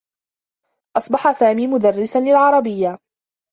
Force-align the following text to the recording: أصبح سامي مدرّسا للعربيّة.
أصبح 0.97 1.31
سامي 1.31 1.67
مدرّسا 1.67 2.19
للعربيّة. 2.19 2.97